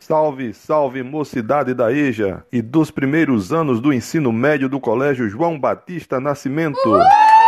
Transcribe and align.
Salve, 0.00 0.54
salve 0.54 1.02
mocidade 1.02 1.74
da 1.74 1.92
EJA 1.92 2.42
e 2.50 2.62
dos 2.62 2.90
primeiros 2.90 3.52
anos 3.52 3.80
do 3.80 3.92
ensino 3.92 4.32
médio 4.32 4.66
do 4.66 4.80
Colégio 4.80 5.28
João 5.28 5.60
Batista 5.60 6.18
Nascimento. 6.18 6.78
Uhul! 6.86 7.39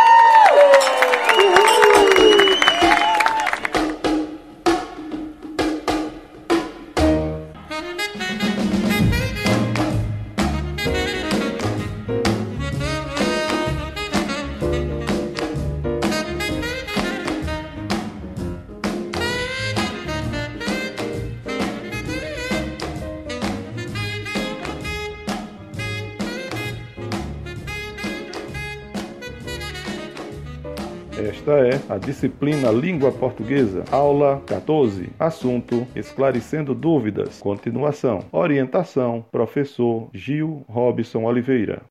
Esta 31.42 31.59
é 31.59 31.73
a 31.92 31.98
disciplina 31.98 32.70
Língua 32.70 33.10
Portuguesa, 33.10 33.82
aula 33.91 34.41
14. 34.46 35.09
Assunto: 35.19 35.84
Esclarecendo 35.96 36.73
dúvidas. 36.73 37.41
Continuação. 37.41 38.20
Orientação: 38.30 39.24
Professor 39.32 40.09
Gil 40.15 40.65
Robson 40.68 41.24
Oliveira. 41.24 41.82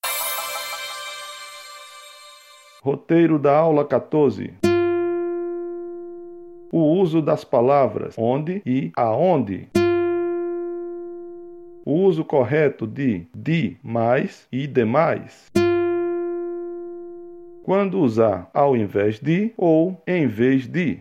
Roteiro 2.81 3.37
da 3.37 3.53
aula 3.53 3.83
14. 3.83 4.53
O 6.71 6.79
uso 7.01 7.21
das 7.21 7.43
palavras 7.43 8.15
onde 8.17 8.61
e 8.65 8.89
aonde. 8.95 9.67
O 11.85 12.05
uso 12.05 12.23
correto 12.23 12.87
de 12.87 13.27
de 13.35 13.75
mais 13.83 14.47
e 14.49 14.65
demais 14.65 15.51
quando 17.63 17.99
usar 17.99 18.49
ao 18.53 18.75
invés 18.75 19.19
de 19.19 19.53
ou 19.57 20.01
em 20.07 20.27
vez 20.27 20.67
de. 20.67 20.99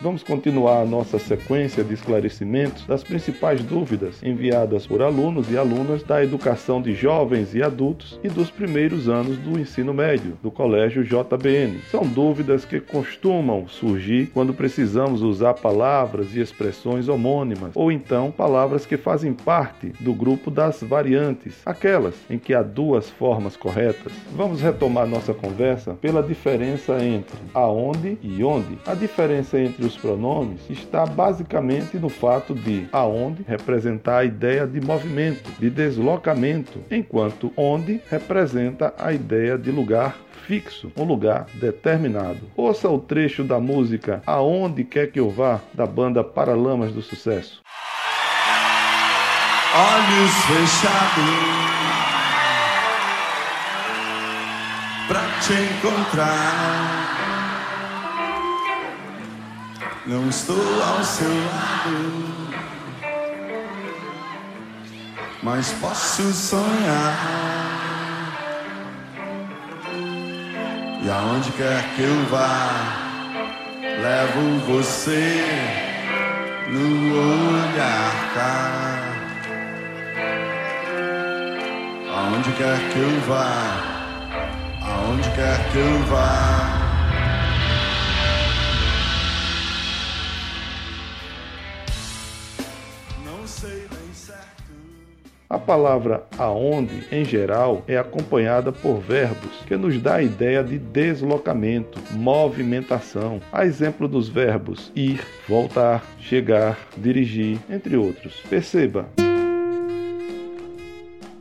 Vamos 0.00 0.22
continuar 0.22 0.82
a 0.82 0.84
nossa 0.84 1.18
sequência 1.18 1.82
de 1.82 1.92
esclarecimentos 1.92 2.86
das 2.86 3.02
principais 3.02 3.60
dúvidas 3.64 4.22
enviadas 4.22 4.86
por 4.86 5.02
alunos 5.02 5.50
e 5.50 5.58
alunas 5.58 6.04
da 6.04 6.22
educação 6.22 6.80
de 6.80 6.94
jovens 6.94 7.52
e 7.52 7.64
adultos 7.64 8.20
e 8.22 8.28
dos 8.28 8.48
primeiros 8.48 9.08
anos 9.08 9.36
do 9.38 9.58
ensino 9.58 9.92
médio 9.92 10.38
do 10.40 10.52
Colégio 10.52 11.02
JBN. 11.02 11.80
São 11.90 12.06
dúvidas 12.06 12.64
que 12.64 12.78
costumam 12.78 13.66
surgir 13.66 14.30
quando 14.32 14.54
precisamos 14.54 15.20
usar 15.20 15.54
palavras 15.54 16.32
e 16.32 16.38
expressões 16.38 17.08
homônimas 17.08 17.72
ou 17.74 17.90
então 17.90 18.30
palavras 18.30 18.86
que 18.86 18.96
fazem 18.96 19.32
parte 19.32 19.88
do 19.98 20.14
grupo 20.14 20.48
das 20.48 20.80
variantes, 20.80 21.60
aquelas 21.66 22.14
em 22.30 22.38
que 22.38 22.54
há 22.54 22.62
duas 22.62 23.10
formas 23.10 23.56
corretas. 23.56 24.12
Vamos 24.32 24.60
retomar 24.60 25.08
nossa 25.08 25.34
conversa 25.34 25.94
pela 25.94 26.22
diferença 26.22 27.04
entre 27.04 27.36
aonde 27.52 28.16
e 28.22 28.44
onde. 28.44 28.78
A 28.86 28.94
diferença 28.94 29.58
entre 29.58 29.87
os 29.88 29.96
pronomes 29.96 30.60
está 30.68 31.04
basicamente 31.04 31.98
no 31.98 32.08
fato 32.08 32.54
de 32.54 32.86
aonde 32.92 33.42
representar 33.42 34.18
a 34.18 34.24
ideia 34.24 34.66
de 34.66 34.80
movimento, 34.80 35.50
de 35.58 35.70
deslocamento, 35.70 36.80
enquanto 36.90 37.52
onde 37.56 38.00
representa 38.08 38.94
a 38.98 39.12
ideia 39.12 39.58
de 39.58 39.70
lugar 39.70 40.16
fixo, 40.46 40.92
um 40.96 41.04
lugar 41.04 41.46
determinado. 41.54 42.40
Ouça 42.56 42.88
o 42.88 42.98
trecho 42.98 43.44
da 43.44 43.58
música 43.58 44.22
Aonde 44.26 44.84
Quer 44.84 45.10
Que 45.10 45.20
Eu 45.20 45.30
Vá, 45.30 45.60
da 45.74 45.86
banda 45.86 46.22
Paralamas 46.22 46.92
do 46.92 47.02
Sucesso. 47.02 47.60
Olhos 49.74 50.34
fechados 50.46 51.58
pra 55.06 55.20
te 55.40 55.52
encontrar. 55.52 57.27
Não 60.08 60.26
estou 60.30 60.56
ao 60.56 61.04
seu 61.04 61.28
lado, 61.28 62.24
mas 65.42 65.70
posso 65.72 66.32
sonhar. 66.32 67.14
E 71.04 71.10
aonde 71.10 71.52
quer 71.52 71.84
que 71.94 72.02
eu 72.04 72.24
vá, 72.30 72.70
levo 74.00 74.58
você 74.60 75.44
no 76.70 77.12
olhar 77.74 78.32
cá. 78.34 79.02
Aonde 82.16 82.50
quer 82.52 82.78
que 82.94 82.98
eu 82.98 83.20
vá, 83.28 83.76
aonde 84.80 85.28
quer 85.32 85.70
que 85.70 85.76
eu 85.76 86.02
vá. 86.04 86.77
A 95.50 95.58
palavra 95.58 96.24
aonde, 96.36 97.04
em 97.10 97.24
geral, 97.24 97.82
é 97.88 97.96
acompanhada 97.96 98.70
por 98.70 98.98
verbos 98.98 99.62
que 99.66 99.76
nos 99.78 99.98
dá 99.98 100.16
a 100.16 100.22
ideia 100.22 100.62
de 100.62 100.78
deslocamento, 100.78 101.98
movimentação. 102.12 103.40
A 103.50 103.64
exemplo 103.64 104.06
dos 104.06 104.28
verbos 104.28 104.92
ir, 104.94 105.24
voltar, 105.48 106.04
chegar, 106.20 106.78
dirigir, 106.98 107.58
entre 107.70 107.96
outros. 107.96 108.42
Perceba. 108.50 109.08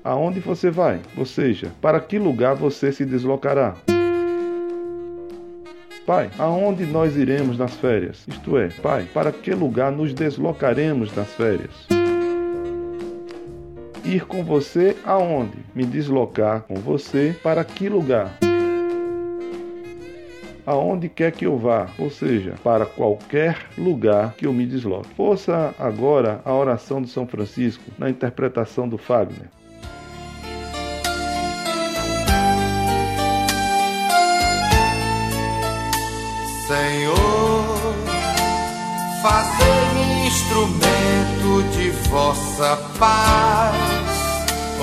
Aonde 0.02 0.40
você 0.40 0.72
vai? 0.72 1.02
Ou 1.18 1.26
seja, 1.26 1.70
para 1.82 2.00
que 2.00 2.18
lugar 2.18 2.56
você 2.56 2.94
se 2.94 3.04
deslocará? 3.04 3.76
Pai, 6.06 6.30
aonde 6.40 6.86
nós 6.86 7.18
iremos 7.18 7.58
nas 7.58 7.76
férias? 7.76 8.24
Isto 8.26 8.58
é, 8.58 8.70
Pai, 8.70 9.06
para 9.14 9.34
que 9.34 9.54
lugar 9.54 9.92
nos 9.92 10.14
deslocaremos 10.14 11.14
nas 11.14 11.28
férias? 11.34 11.97
Ir 14.08 14.26
com 14.26 14.42
você 14.42 14.96
aonde? 15.04 15.58
Me 15.76 15.86
deslocar 15.86 16.62
com 16.62 16.76
você 16.76 17.36
para 17.44 17.62
que 17.66 17.90
lugar? 17.90 18.38
Aonde 20.66 21.10
quer 21.10 21.34
que 21.34 21.46
eu 21.46 21.58
vá, 21.58 21.90
ou 22.00 22.10
seja, 22.10 22.56
para 22.64 22.86
qualquer 22.86 23.68
lugar 23.78 24.34
que 24.36 24.48
eu 24.48 24.54
me 24.54 24.66
desloque. 24.66 25.10
Ouça 25.18 25.76
agora 25.78 26.40
a 26.46 26.54
oração 26.54 27.02
de 27.02 27.10
São 27.10 27.28
Francisco 27.28 27.84
na 27.98 28.10
interpretação 28.10 28.88
do 28.88 28.98
Fagner. 28.98 29.50
Senhor, 36.66 37.94
fazei-me 39.22 40.28
instrumento 40.28 41.78
de 41.78 41.90
vossa 42.10 42.78
paz. 42.98 43.77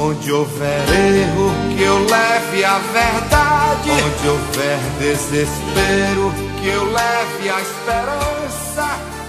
Onde 0.00 0.30
houver 0.30 0.88
erro, 0.90 1.50
que 1.76 1.82
eu 1.82 1.98
leve 1.98 2.64
a 2.64 2.78
verdade. 2.78 3.90
Onde 3.90 4.28
houver 4.28 4.78
desespero, 5.00 6.32
que 6.60 6.68
eu 6.68 6.84
leve 6.84 7.50
a 7.50 7.60
esperança. 7.60 8.86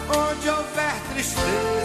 Onde 0.09 0.47
houver 0.47 0.93
tristeza, 1.13 1.78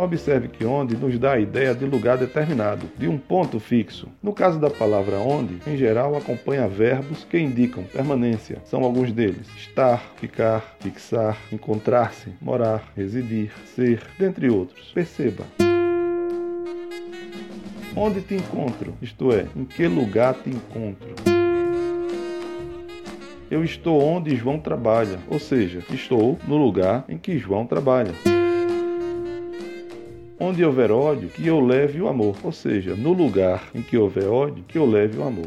Observe 0.00 0.48
que 0.48 0.64
onde 0.64 0.96
nos 0.96 1.18
dá 1.18 1.32
a 1.32 1.38
ideia 1.38 1.74
de 1.74 1.84
lugar 1.84 2.16
determinado, 2.16 2.88
de 2.96 3.06
um 3.06 3.18
ponto 3.18 3.60
fixo. 3.60 4.08
No 4.22 4.32
caso 4.32 4.58
da 4.58 4.70
palavra 4.70 5.18
onde, 5.18 5.60
em 5.66 5.76
geral 5.76 6.16
acompanha 6.16 6.66
verbos 6.66 7.22
que 7.22 7.38
indicam 7.38 7.84
permanência. 7.84 8.62
São 8.64 8.82
alguns 8.82 9.12
deles: 9.12 9.46
estar, 9.58 9.98
ficar, 10.16 10.78
fixar, 10.80 11.36
encontrar-se, 11.52 12.32
morar, 12.40 12.90
residir, 12.96 13.52
ser, 13.76 14.00
dentre 14.18 14.48
outros. 14.48 14.90
Perceba. 14.90 15.44
Onde 17.94 18.22
te 18.22 18.36
encontro? 18.36 18.94
Isto 19.02 19.34
é, 19.34 19.48
em 19.54 19.66
que 19.66 19.86
lugar 19.86 20.32
te 20.32 20.48
encontro? 20.48 21.14
Eu 23.50 23.62
estou 23.62 24.02
onde 24.02 24.34
João 24.34 24.58
trabalha, 24.58 25.18
ou 25.28 25.38
seja, 25.38 25.84
estou 25.90 26.38
no 26.48 26.56
lugar 26.56 27.04
em 27.06 27.18
que 27.18 27.36
João 27.36 27.66
trabalha. 27.66 28.39
Onde 30.42 30.64
houver 30.64 30.90
ódio, 30.90 31.28
que 31.28 31.46
eu 31.46 31.60
leve 31.60 32.00
o 32.00 32.08
amor. 32.08 32.34
Ou 32.42 32.50
seja, 32.50 32.94
no 32.96 33.12
lugar 33.12 33.68
em 33.74 33.82
que 33.82 33.98
houver 33.98 34.26
ódio, 34.26 34.64
que 34.66 34.78
eu 34.78 34.86
leve 34.86 35.18
o 35.18 35.22
amor. 35.22 35.44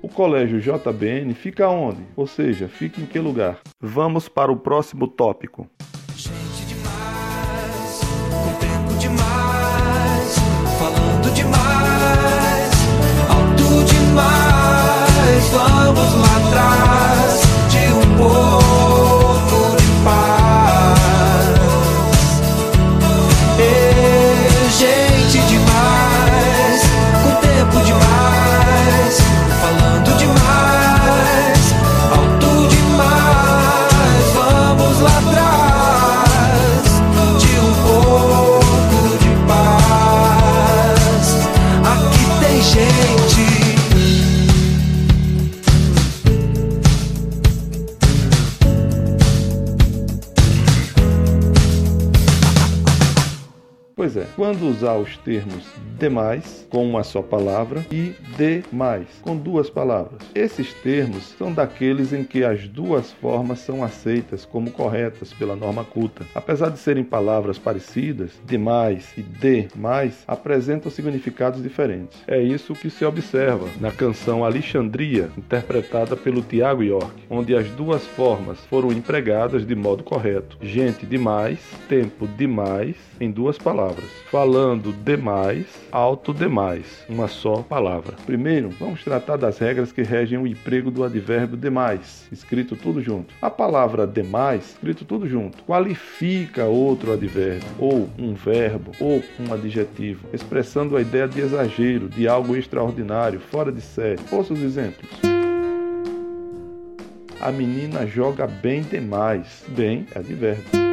O 0.00 0.08
colégio 0.08 0.60
JBN 0.60 1.34
fica 1.34 1.68
onde? 1.68 2.02
Ou 2.14 2.24
seja, 2.24 2.68
fica 2.68 3.00
em 3.00 3.06
que 3.06 3.18
lugar? 3.18 3.58
Vamos 3.80 4.28
para 4.28 4.52
o 4.52 4.56
próximo 4.56 5.08
tópico. 5.08 5.68
Gente 6.14 6.64
demais, 6.68 8.00
com 8.30 8.54
tempo 8.60 8.96
demais, 9.00 10.36
falando 10.78 11.34
demais, 11.34 12.72
alto 13.28 13.84
demais, 13.92 15.48
vamos 15.50 16.14
lá 16.14 16.31
Pois 54.02 54.16
é, 54.16 54.26
quando 54.34 54.68
usar 54.68 54.96
os 54.96 55.16
termos 55.18 55.64
demais 55.96 56.66
com 56.68 56.84
uma 56.84 57.04
só 57.04 57.22
palavra 57.22 57.86
e 57.92 58.14
demais 58.36 59.06
com 59.22 59.36
duas 59.36 59.70
palavras. 59.70 60.20
Esses 60.34 60.74
termos 60.74 61.22
são 61.38 61.52
daqueles 61.52 62.12
em 62.12 62.24
que 62.24 62.42
as 62.42 62.66
duas 62.66 63.12
formas 63.12 63.60
são 63.60 63.84
aceitas 63.84 64.44
como 64.44 64.72
corretas 64.72 65.32
pela 65.32 65.54
norma 65.54 65.84
culta. 65.84 66.26
Apesar 66.34 66.70
de 66.70 66.80
serem 66.80 67.04
palavras 67.04 67.58
parecidas, 67.58 68.32
demais 68.44 69.12
e 69.16 69.22
demais 69.22 70.24
apresentam 70.26 70.90
significados 70.90 71.62
diferentes. 71.62 72.18
É 72.26 72.42
isso 72.42 72.74
que 72.74 72.90
se 72.90 73.04
observa 73.04 73.68
na 73.80 73.92
canção 73.92 74.44
Alexandria, 74.44 75.30
interpretada 75.38 76.16
pelo 76.16 76.42
Tiago 76.42 76.82
York, 76.82 77.22
onde 77.30 77.54
as 77.54 77.68
duas 77.68 78.04
formas 78.04 78.58
foram 78.66 78.90
empregadas 78.90 79.64
de 79.64 79.76
modo 79.76 80.02
correto. 80.02 80.58
Gente 80.60 81.06
demais, 81.06 81.60
tempo 81.88 82.26
demais, 82.26 82.96
em 83.20 83.30
duas 83.30 83.56
palavras. 83.56 83.91
Falando 84.30 84.92
demais, 84.92 85.66
alto 85.90 86.32
demais, 86.32 87.04
uma 87.08 87.28
só 87.28 87.56
palavra. 87.56 88.16
Primeiro, 88.24 88.70
vamos 88.70 89.02
tratar 89.02 89.36
das 89.36 89.58
regras 89.58 89.92
que 89.92 90.02
regem 90.02 90.38
o 90.38 90.46
emprego 90.46 90.90
do 90.90 91.04
advérbio 91.04 91.56
demais, 91.56 92.26
escrito 92.32 92.76
tudo 92.76 93.02
junto. 93.02 93.34
A 93.42 93.50
palavra 93.50 94.06
demais, 94.06 94.70
escrito 94.70 95.04
tudo 95.04 95.28
junto, 95.28 95.62
qualifica 95.64 96.64
outro 96.64 97.12
advérbio, 97.12 97.68
ou 97.78 98.08
um 98.18 98.34
verbo, 98.34 98.92
ou 99.00 99.22
um 99.38 99.52
adjetivo, 99.52 100.28
expressando 100.32 100.96
a 100.96 101.00
ideia 101.00 101.28
de 101.28 101.40
exagero, 101.40 102.08
de 102.08 102.26
algo 102.28 102.56
extraordinário, 102.56 103.40
fora 103.40 103.72
de 103.72 103.80
série. 103.80 104.20
Ouça 104.30 104.52
os 104.54 104.62
exemplos. 104.62 105.10
A 107.42 107.50
menina 107.50 108.06
joga 108.06 108.46
bem 108.46 108.82
demais. 108.82 109.64
Bem 109.68 110.06
é 110.14 110.20
advérbio. 110.20 110.91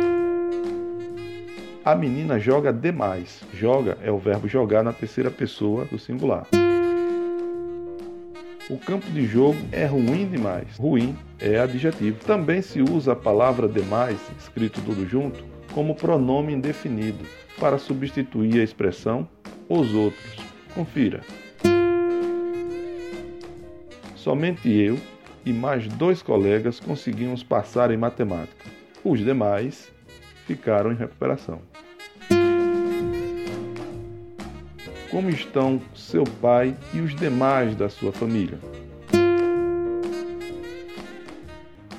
A 1.89 1.95
menina 1.95 2.37
joga 2.37 2.71
demais. 2.71 3.41
Joga 3.51 3.97
é 4.03 4.11
o 4.11 4.19
verbo 4.19 4.47
jogar 4.47 4.83
na 4.83 4.93
terceira 4.93 5.31
pessoa 5.31 5.85
do 5.85 5.97
singular. 5.97 6.45
O 8.69 8.77
campo 8.77 9.09
de 9.09 9.25
jogo 9.25 9.57
é 9.71 9.87
ruim 9.87 10.29
demais. 10.29 10.77
Ruim 10.77 11.17
é 11.39 11.57
adjetivo. 11.57 12.23
Também 12.23 12.61
se 12.61 12.79
usa 12.79 13.13
a 13.13 13.15
palavra 13.15 13.67
demais, 13.67 14.19
escrito 14.37 14.79
tudo 14.81 15.09
junto, 15.09 15.43
como 15.73 15.95
pronome 15.95 16.53
indefinido, 16.53 17.25
para 17.59 17.79
substituir 17.79 18.59
a 18.59 18.63
expressão 18.63 19.27
os 19.67 19.91
outros. 19.95 20.35
Confira. 20.75 21.21
Somente 24.15 24.71
eu 24.71 24.99
e 25.43 25.51
mais 25.51 25.87
dois 25.87 26.21
colegas 26.21 26.79
conseguimos 26.79 27.41
passar 27.41 27.89
em 27.89 27.97
matemática. 27.97 28.69
Os 29.03 29.21
demais 29.21 29.91
ficaram 30.49 30.91
em 30.91 30.95
recuperação. 30.95 31.61
Como 35.11 35.29
estão 35.29 35.79
seu 35.93 36.23
pai 36.23 36.75
e 36.91 37.01
os 37.01 37.15
demais 37.15 37.75
da 37.75 37.87
sua 37.87 38.11
família? 38.11 38.57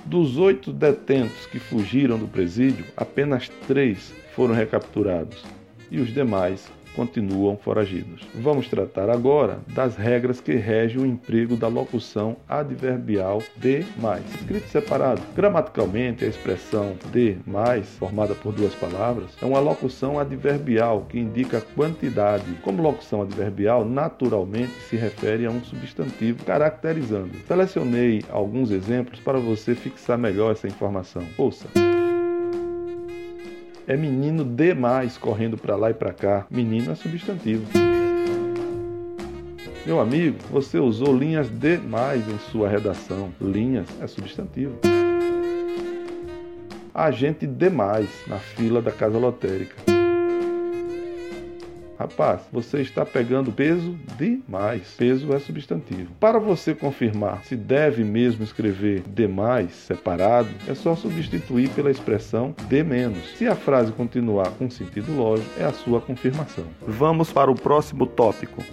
Dos 0.04 0.36
oito 0.36 0.72
detentos 0.72 1.46
que 1.46 1.60
fugiram 1.60 2.18
do 2.18 2.26
presídio, 2.26 2.84
apenas 2.96 3.48
três 3.68 4.12
foram 4.34 4.52
recapturados 4.52 5.44
e 5.88 6.00
os 6.00 6.12
demais 6.12 6.68
continuam 6.94 7.56
foragidos. 7.56 8.26
Vamos 8.34 8.68
tratar 8.68 9.10
agora 9.10 9.60
das 9.68 9.96
regras 9.96 10.40
que 10.40 10.54
regem 10.54 11.00
o 11.00 11.06
emprego 11.06 11.56
da 11.56 11.68
locução 11.68 12.36
adverbial 12.48 13.42
de 13.56 13.84
mais. 13.98 14.24
Escrito 14.34 14.68
separado, 14.68 15.22
gramaticalmente 15.34 16.24
a 16.24 16.28
expressão 16.28 16.94
de 17.12 17.36
mais, 17.46 17.86
formada 17.98 18.34
por 18.34 18.52
duas 18.52 18.74
palavras, 18.74 19.30
é 19.40 19.44
uma 19.44 19.60
locução 19.60 20.18
adverbial 20.18 21.06
que 21.08 21.18
indica 21.18 21.60
quantidade. 21.74 22.44
Como 22.62 22.82
locução 22.82 23.22
adverbial, 23.22 23.84
naturalmente 23.84 24.72
se 24.88 24.96
refere 24.96 25.46
a 25.46 25.50
um 25.50 25.62
substantivo 25.62 26.44
caracterizando. 26.44 27.30
Selecionei 27.46 28.22
alguns 28.30 28.70
exemplos 28.70 29.20
para 29.20 29.38
você 29.38 29.74
fixar 29.74 30.18
melhor 30.18 30.52
essa 30.52 30.66
informação. 30.66 31.22
Ouça. 31.36 31.89
É 33.90 33.96
menino 33.96 34.44
demais 34.44 35.18
correndo 35.18 35.58
para 35.58 35.74
lá 35.74 35.90
e 35.90 35.94
para 35.94 36.12
cá. 36.12 36.46
Menino 36.48 36.92
é 36.92 36.94
substantivo. 36.94 37.66
Meu 39.84 39.98
amigo, 39.98 40.38
você 40.48 40.78
usou 40.78 41.12
linhas 41.12 41.50
demais 41.50 42.22
em 42.28 42.38
sua 42.52 42.68
redação. 42.68 43.32
Linhas 43.40 43.88
é 44.00 44.06
substantivo. 44.06 44.78
Agente 46.94 47.48
demais 47.48 48.08
na 48.28 48.38
fila 48.38 48.80
da 48.80 48.92
casa 48.92 49.18
lotérica. 49.18 49.89
Rapaz, 52.00 52.40
você 52.50 52.80
está 52.80 53.04
pegando 53.04 53.52
peso 53.52 53.94
demais. 54.16 54.94
Peso 54.96 55.34
é 55.34 55.38
substantivo. 55.38 56.10
Para 56.18 56.38
você 56.38 56.74
confirmar 56.74 57.44
se 57.44 57.54
deve 57.54 58.02
mesmo 58.02 58.42
escrever 58.42 59.02
demais 59.06 59.70
separado, 59.72 60.48
é 60.66 60.74
só 60.74 60.96
substituir 60.96 61.68
pela 61.68 61.90
expressão 61.90 62.54
de 62.70 62.82
menos. 62.82 63.36
Se 63.36 63.46
a 63.46 63.54
frase 63.54 63.92
continuar 63.92 64.50
com 64.52 64.70
sentido 64.70 65.14
lógico, 65.14 65.50
é 65.60 65.64
a 65.64 65.74
sua 65.74 66.00
confirmação. 66.00 66.64
Vamos 66.80 67.30
para 67.30 67.50
o 67.50 67.54
próximo 67.54 68.06
tópico. 68.06 68.64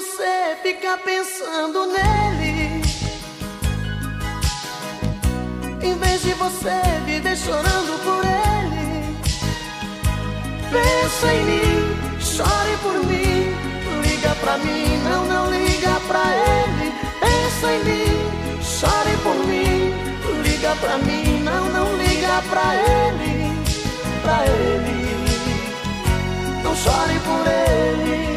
Você 0.00 0.56
ficar 0.62 0.96
pensando 0.98 1.86
nele, 1.86 2.82
em 5.82 5.94
vez 5.94 6.22
de 6.22 6.32
você 6.32 6.80
viver 7.04 7.36
chorando 7.36 8.02
por 8.02 8.24
ele, 8.24 9.18
pensa 10.72 11.34
em 11.34 11.44
mim, 11.44 12.18
chore 12.18 12.76
por 12.82 12.94
mim, 13.04 13.54
liga 14.02 14.34
pra 14.40 14.56
mim, 14.56 14.96
não, 15.04 15.26
não 15.26 15.50
liga 15.50 16.00
pra 16.08 16.24
ele. 16.34 16.94
Pensa 17.20 17.72
em 17.72 17.84
mim, 17.84 18.62
chore 18.62 19.16
por 19.22 19.36
mim, 19.46 19.92
liga 20.42 20.74
pra 20.76 20.96
mim, 20.96 21.42
não, 21.42 21.66
não 21.68 21.96
liga 21.98 22.42
pra 22.48 22.74
ele, 22.74 23.52
pra 24.22 24.46
ele. 24.46 25.10
Não 26.64 26.74
chore 26.74 27.20
por 27.20 27.46
ele. 27.46 28.29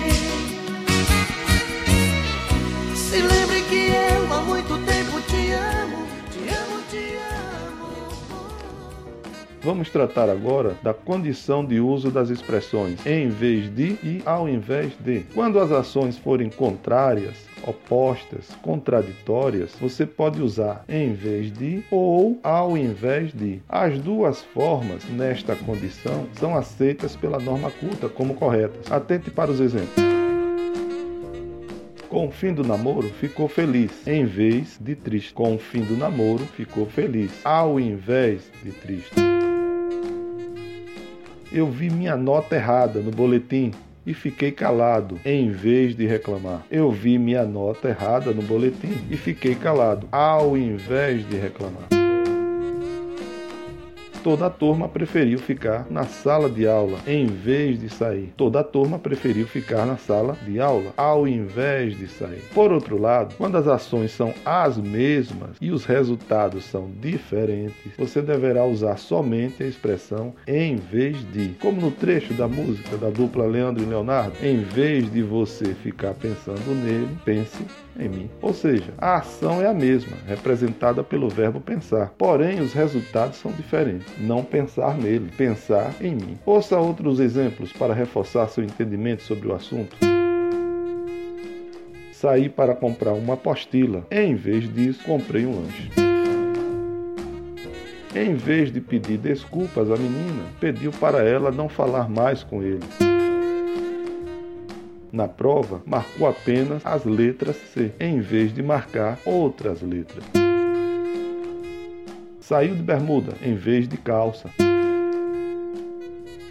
Vamos 9.63 9.89
tratar 9.89 10.29
agora 10.29 10.75
da 10.83 10.93
condição 10.93 11.63
de 11.63 11.79
uso 11.79 12.11
das 12.11 12.29
expressões 12.29 13.05
em 13.05 13.29
vez 13.29 13.73
de 13.73 13.97
e 14.03 14.21
ao 14.25 14.49
invés 14.49 14.91
de. 14.99 15.21
Quando 15.33 15.57
as 15.57 15.71
ações 15.71 16.17
forem 16.17 16.49
contrárias, 16.49 17.33
opostas, 17.65 18.49
contraditórias, 18.61 19.71
você 19.79 20.05
pode 20.05 20.41
usar 20.41 20.83
em 20.89 21.13
vez 21.13 21.49
de 21.49 21.81
ou 21.89 22.37
ao 22.43 22.77
invés 22.77 23.31
de. 23.31 23.61
As 23.69 23.97
duas 23.99 24.43
formas 24.43 25.05
nesta 25.05 25.55
condição 25.55 26.27
são 26.33 26.57
aceitas 26.57 27.15
pela 27.15 27.39
norma 27.39 27.71
culta 27.71 28.09
como 28.09 28.33
corretas. 28.33 28.91
Atente 28.91 29.31
para 29.31 29.49
os 29.49 29.61
exemplos. 29.61 30.03
Com 32.09 32.27
o 32.27 32.31
fim 32.31 32.53
do 32.53 32.63
namoro, 32.63 33.09
ficou 33.09 33.47
feliz, 33.47 34.05
em 34.05 34.25
vez 34.25 34.77
de 34.79 34.93
triste. 34.93 35.33
Com 35.33 35.55
o 35.55 35.57
fim 35.57 35.83
do 35.83 35.95
namoro, 35.95 36.45
ficou 36.45 36.85
feliz, 36.85 37.31
ao 37.45 37.79
invés 37.79 38.51
de 38.61 38.71
triste. 38.71 39.32
Eu 41.53 41.69
vi 41.69 41.87
minha 41.87 42.17
nota 42.17 42.55
errada 42.55 42.99
no 42.99 43.11
boletim 43.11 43.71
e 44.07 44.13
fiquei 44.13 44.51
calado, 44.51 45.19
em 45.23 45.51
vez 45.51 45.95
de 45.95 46.03
reclamar. 46.07 46.65
Eu 46.71 46.91
vi 46.91 47.19
minha 47.19 47.45
nota 47.45 47.89
errada 47.89 48.31
no 48.31 48.41
boletim 48.41 48.97
e 49.07 49.15
fiquei 49.15 49.53
calado, 49.53 50.07
ao 50.11 50.57
invés 50.57 51.29
de 51.29 51.37
reclamar 51.37 52.02
toda 54.23 54.45
a 54.45 54.49
turma 54.49 54.87
preferiu 54.87 55.37
ficar 55.37 55.85
na 55.89 56.05
sala 56.05 56.49
de 56.49 56.65
aula 56.65 56.97
em 57.05 57.25
vez 57.25 57.79
de 57.79 57.89
sair. 57.89 58.33
Toda 58.37 58.61
a 58.61 58.63
turma 58.63 58.97
preferiu 58.97 59.45
ficar 59.45 59.85
na 59.85 59.97
sala 59.97 60.37
de 60.45 60.61
aula 60.61 60.93
ao 60.95 61.27
invés 61.27 61.97
de 61.97 62.07
sair. 62.07 62.41
Por 62.53 62.71
outro 62.71 62.97
lado, 62.97 63.35
quando 63.37 63.57
as 63.57 63.67
ações 63.67 64.11
são 64.11 64.33
as 64.45 64.77
mesmas 64.77 65.57
e 65.59 65.71
os 65.71 65.83
resultados 65.83 66.63
são 66.63 66.89
diferentes, 67.01 67.91
você 67.97 68.21
deverá 68.21 68.65
usar 68.65 68.97
somente 68.97 69.61
a 69.61 69.67
expressão 69.67 70.33
em 70.47 70.77
vez 70.77 71.17
de. 71.33 71.49
Como 71.59 71.81
no 71.81 71.91
trecho 71.91 72.33
da 72.33 72.47
música 72.47 72.95
da 72.97 73.09
dupla 73.09 73.45
Leandro 73.45 73.83
e 73.83 73.85
Leonardo, 73.85 74.37
em 74.41 74.61
vez 74.61 75.11
de 75.11 75.21
você 75.21 75.73
ficar 75.73 76.13
pensando 76.13 76.73
nele, 76.73 77.09
pense 77.25 77.65
em 77.99 78.09
mim. 78.09 78.29
Ou 78.41 78.53
seja, 78.53 78.93
a 78.97 79.17
ação 79.17 79.61
é 79.61 79.67
a 79.67 79.73
mesma, 79.73 80.17
representada 80.27 81.03
pelo 81.03 81.29
verbo 81.29 81.59
pensar, 81.59 82.13
porém 82.17 82.59
os 82.59 82.73
resultados 82.73 83.37
são 83.37 83.51
diferentes 83.51 84.07
não 84.19 84.43
pensar 84.43 84.97
nele, 84.97 85.31
pensar 85.37 85.93
em 86.01 86.15
mim. 86.15 86.37
Ouça 86.45 86.77
outros 86.77 87.19
exemplos 87.19 87.71
para 87.71 87.93
reforçar 87.93 88.47
seu 88.47 88.63
entendimento 88.63 89.23
sobre 89.23 89.47
o 89.47 89.53
assunto. 89.53 89.95
Saí 92.11 92.47
para 92.47 92.73
comprar 92.73 93.13
uma 93.13 93.33
apostila. 93.33 94.05
Em 94.09 94.33
vez 94.33 94.73
disso, 94.73 95.03
comprei 95.03 95.45
um 95.45 95.59
lanche. 95.59 95.91
Em 98.15 98.35
vez 98.35 98.71
de 98.71 98.79
pedir 98.79 99.17
desculpas 99.17 99.89
à 99.89 99.97
menina, 99.97 100.43
pediu 100.59 100.91
para 100.91 101.23
ela 101.23 101.51
não 101.51 101.67
falar 101.67 102.07
mais 102.07 102.43
com 102.43 102.61
ele. 102.61 102.79
Na 105.13 105.27
prova, 105.27 105.79
marcou 105.85 106.27
apenas 106.27 106.83
as 106.83 107.05
letras 107.05 107.55
C, 107.71 107.91
em 107.99 108.19
vez 108.19 108.51
de 108.51 108.63
marcar 108.63 109.19
outras 109.23 109.79
letras. 109.83 110.23
Saiu 112.39 112.73
de 112.73 112.81
bermuda 112.81 113.33
em 113.43 113.53
vez 113.53 113.87
de 113.87 113.95
calça. 113.95 114.49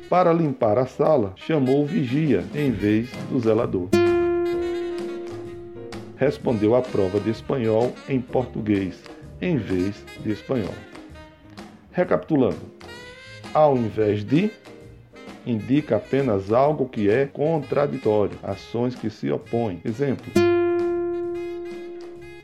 Para 0.09 0.33
limpar 0.33 0.79
a 0.79 0.87
sala, 0.87 1.33
chamou 1.35 1.83
o 1.83 1.87
vigia 1.87 2.45
em 2.55 2.71
vez 2.71 3.11
do 3.29 3.41
zelador. 3.41 3.89
Respondeu 6.17 6.77
à 6.77 6.83
prova 6.83 7.19
de 7.19 7.31
espanhol 7.31 7.93
em 8.09 8.21
português 8.21 9.03
em 9.41 9.57
vez 9.57 10.05
de 10.23 10.31
espanhol. 10.31 10.75
Recapitulando: 11.91 12.63
ao 13.53 13.77
invés 13.77 14.25
de 14.25 14.53
indica 15.47 15.97
apenas 15.97 16.53
algo 16.53 16.89
que 16.89 17.09
é 17.09 17.27
contraditório, 17.27 18.39
ações 18.43 18.95
que 18.95 19.11
se 19.11 19.31
opõem. 19.31 19.81
Exemplo: 19.85 20.31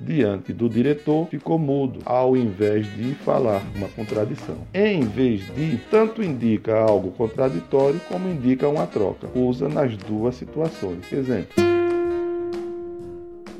diante 0.01 0.53
do 0.53 0.69
diretor 0.69 1.27
ficou 1.27 1.59
mudo, 1.59 2.01
ao 2.05 2.37
invés 2.37 2.87
de 2.97 3.15
falar, 3.15 3.63
uma 3.77 3.89
contradição. 3.89 4.57
Em 4.73 5.01
vez 5.01 5.43
de, 5.55 5.79
tanto 5.91 6.23
indica 6.23 6.79
algo 6.79 7.11
contraditório 7.13 8.01
como 8.09 8.29
indica 8.29 8.69
uma 8.69 8.87
troca. 8.87 9.29
Usa 9.35 9.69
nas 9.69 9.97
duas 9.97 10.35
situações. 10.35 11.13
Exemplo 11.13 11.78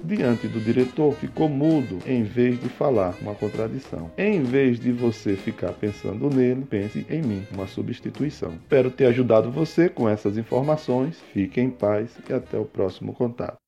diante 0.09 0.49
do 0.49 0.59
diretor 0.59 1.13
ficou 1.13 1.49
mudo 1.49 1.99
em 2.07 2.23
vez 2.23 2.59
de 2.59 2.69
falar, 2.69 3.15
uma 3.21 3.35
contradição. 3.35 4.11
Em 4.17 4.43
vez 4.43 4.81
de 4.81 4.91
você 4.91 5.37
ficar 5.37 5.73
pensando 5.73 6.31
nele, 6.31 6.65
pense 6.65 7.07
em 7.11 7.21
mim, 7.21 7.47
uma 7.53 7.67
substituição. 7.67 8.55
Espero 8.55 8.91
ter 8.91 9.07
ajudado 9.07 9.51
você 9.51 9.89
com 9.89 10.09
essas 10.09 10.39
informações. 10.39 11.21
Fique 11.33 11.61
em 11.61 11.71
paz 11.71 12.11
e 12.29 12.33
até 12.33 12.59
o 12.59 12.65
próximo 12.65 13.13
contato. 13.13 13.59